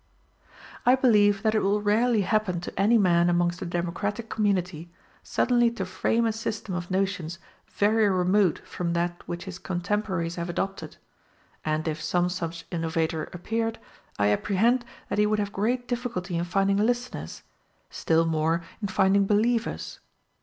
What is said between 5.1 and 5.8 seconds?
suddenly